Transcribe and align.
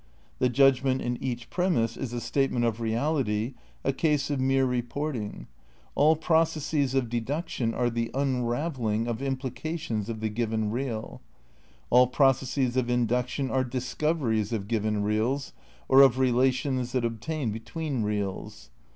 The 0.39 0.49
judgment 0.49 0.99
in 1.03 1.21
each 1.23 1.51
premise 1.51 1.95
is 1.95 2.11
a 2.11 2.19
statement 2.19 2.65
of 2.65 2.81
reality, 2.81 3.53
a 3.83 3.93
case 3.93 4.31
of 4.31 4.39
mere 4.39 4.65
reporting. 4.65 5.45
All 5.93 6.15
processes 6.15 6.95
of 6.95 7.07
deduction 7.07 7.75
are 7.75 7.87
the 7.91 8.09
unravelling 8.15 9.05
of 9.05 9.19
implica 9.19 9.77
tions 9.77 10.09
of 10.09 10.19
the 10.19 10.29
given 10.29 10.71
real; 10.71 11.21
all 11.91 12.07
processes 12.07 12.75
of 12.75 12.89
induction 12.89 13.51
are 13.51 13.63
discoveries 13.63 14.51
of 14.51 14.67
given 14.67 15.03
reals, 15.03 15.53
or 15.87 16.01
of 16.01 16.17
relations 16.17 16.93
that 16.93 17.05
obtain 17.05 17.51
between 17.51 18.01
reals. 18.01 18.71